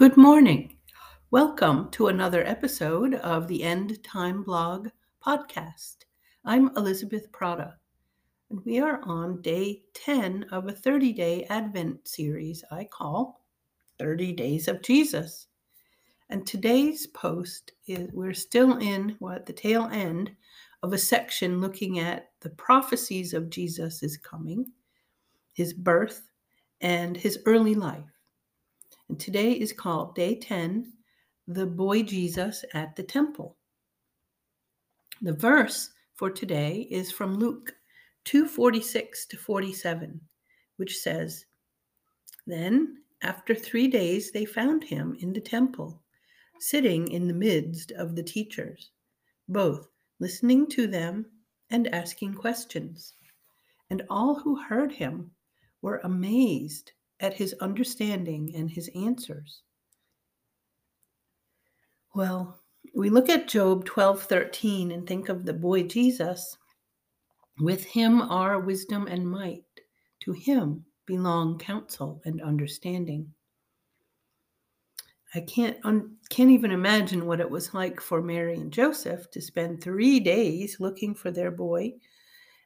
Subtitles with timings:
[0.00, 0.78] Good morning.
[1.30, 4.88] Welcome to another episode of the End Time Blog
[5.22, 5.96] podcast.
[6.42, 7.74] I'm Elizabeth Prata,
[8.48, 13.44] and we are on day 10 of a 30 day Advent series I call
[13.98, 15.48] 30 Days of Jesus.
[16.30, 20.30] And today's post is we're still in what the tail end
[20.82, 24.64] of a section looking at the prophecies of Jesus' coming,
[25.52, 26.30] his birth,
[26.80, 28.19] and his early life.
[29.10, 30.92] And today is called Day 10
[31.48, 33.56] The Boy Jesus at the Temple.
[35.20, 37.74] The verse for today is from Luke
[38.24, 40.20] 246 to 47,
[40.76, 41.44] which says,
[42.46, 46.00] Then, after three days, they found him in the temple,
[46.60, 48.92] sitting in the midst of the teachers,
[49.48, 49.88] both
[50.20, 51.26] listening to them
[51.70, 53.14] and asking questions.
[53.90, 55.32] And all who heard him
[55.82, 59.62] were amazed at his understanding and his answers.
[62.14, 62.60] Well,
[62.94, 66.56] we look at Job 12:13 and think of the boy Jesus.
[67.58, 69.64] With him are wisdom and might.
[70.20, 73.34] To him belong counsel and understanding.
[75.34, 79.40] I can't un- can't even imagine what it was like for Mary and Joseph to
[79.40, 81.94] spend 3 days looking for their boy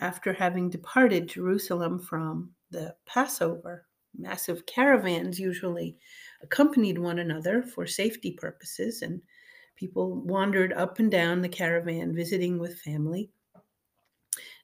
[0.00, 5.96] after having departed Jerusalem from the Passover massive caravans usually
[6.42, 9.20] accompanied one another for safety purposes, and
[9.76, 13.30] people wandered up and down the caravan visiting with family,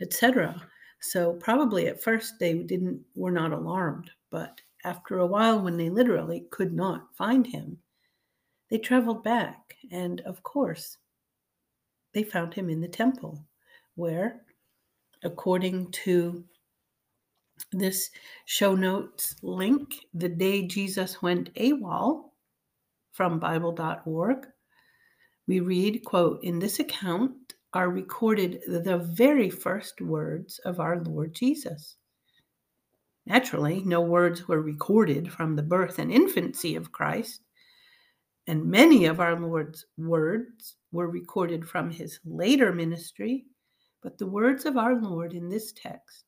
[0.00, 0.60] etc.
[1.00, 5.90] So probably at first they didn't were not alarmed, but after a while when they
[5.90, 7.78] literally could not find him,
[8.70, 10.98] they traveled back and of course
[12.12, 13.44] they found him in the temple
[13.94, 14.42] where
[15.22, 16.44] according to
[17.72, 18.10] this
[18.46, 22.30] show notes link, the day Jesus went AWOL
[23.12, 24.46] from Bible.org.
[25.46, 31.34] We read, quote, in this account are recorded the very first words of our Lord
[31.34, 31.96] Jesus.
[33.26, 37.42] Naturally, no words were recorded from the birth and infancy of Christ,
[38.46, 43.44] and many of our Lord's words were recorded from his later ministry,
[44.02, 46.24] but the words of our Lord in this text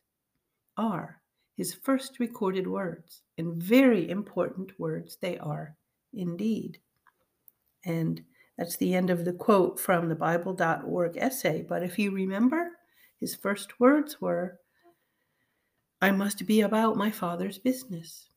[0.77, 1.22] are
[1.57, 5.77] his first recorded words, and very important words they are
[6.15, 6.79] indeed.
[7.85, 8.23] And
[8.57, 11.65] that's the end of the quote from the Bible.org essay.
[11.69, 12.71] But if you remember,
[13.21, 14.59] his first words were,
[16.01, 18.29] I must be about my Father's business.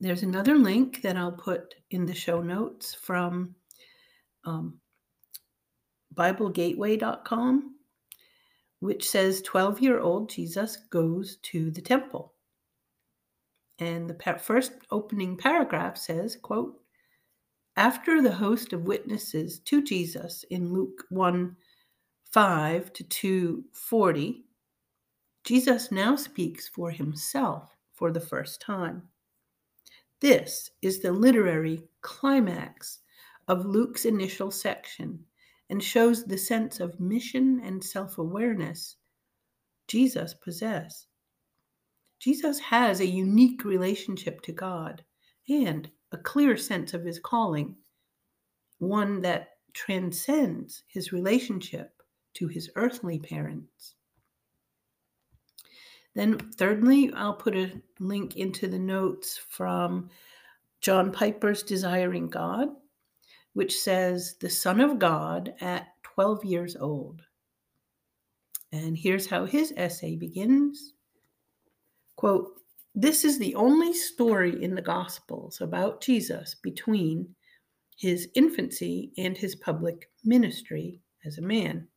[0.00, 3.54] There's another link that I'll put in the show notes from
[4.44, 4.80] um,
[6.14, 7.74] BibleGateway.com
[8.80, 12.34] which says 12 year old Jesus goes to the temple.
[13.78, 16.80] And the first opening paragraph says, quote,
[17.76, 21.56] after the host of witnesses to Jesus in Luke 1
[22.32, 24.44] 5 to 240,
[25.44, 29.02] Jesus now speaks for himself for the first time.
[30.20, 32.98] This is the literary climax
[33.48, 35.24] of Luke's initial section
[35.70, 38.96] and shows the sense of mission and self awareness
[39.88, 41.06] Jesus possessed.
[42.18, 45.02] Jesus has a unique relationship to God
[45.48, 47.76] and a clear sense of his calling,
[48.78, 52.02] one that transcends his relationship
[52.34, 53.94] to his earthly parents.
[56.14, 60.10] Then, thirdly, I'll put a link into the notes from
[60.80, 62.68] John Piper's Desiring God,
[63.52, 67.22] which says, The Son of God at 12 years old.
[68.72, 70.94] And here's how his essay begins
[72.16, 72.60] Quote,
[72.94, 77.34] This is the only story in the Gospels about Jesus between
[77.96, 81.88] his infancy and his public ministry as a man.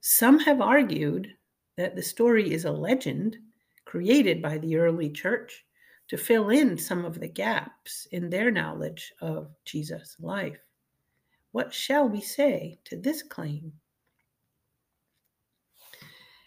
[0.00, 1.28] Some have argued
[1.76, 3.36] that the story is a legend
[3.84, 5.64] created by the early church
[6.08, 10.58] to fill in some of the gaps in their knowledge of Jesus' life.
[11.52, 13.72] What shall we say to this claim?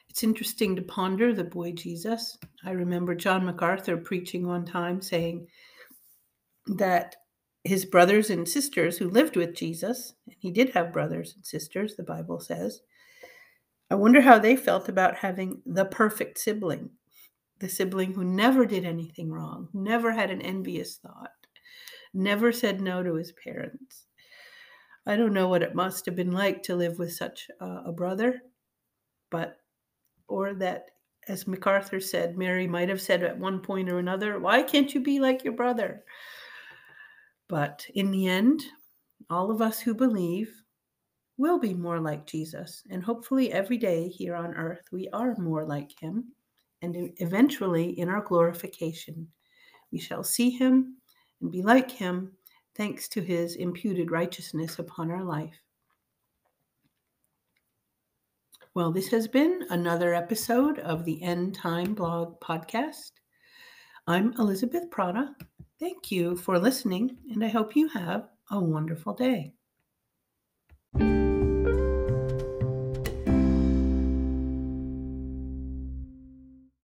[0.10, 2.38] It's interesting to ponder the boy Jesus.
[2.66, 5.48] I remember John MacArthur preaching one time saying
[6.68, 7.16] that
[7.64, 11.96] his brothers and sisters who lived with Jesus, and he did have brothers and sisters,
[11.96, 12.82] the Bible says,
[13.90, 16.90] I wonder how they felt about having the perfect sibling
[17.62, 21.32] the sibling who never did anything wrong, never had an envious thought,
[22.14, 24.08] never said no to his parents.
[25.06, 28.42] I don't know what it must have been like to live with such a brother,
[29.30, 29.58] but,
[30.28, 30.92] or that,
[31.28, 35.02] as MacArthur said, Mary might have said at one point or another, Why can't you
[35.02, 36.04] be like your brother?
[37.48, 38.62] But in the end,
[39.30, 40.52] all of us who believe
[41.38, 42.84] will be more like Jesus.
[42.90, 46.34] And hopefully, every day here on earth, we are more like him.
[46.82, 49.28] And eventually, in our glorification,
[49.92, 50.98] we shall see him
[51.42, 52.32] and be like him
[52.76, 55.60] thanks to his imputed righteousness upon our life.
[58.74, 63.12] Well, this has been another episode of the End Time Blog Podcast.
[64.08, 65.36] I'm Elizabeth Prata.
[65.80, 69.54] Thank you for listening, and I hope you have a wonderful day.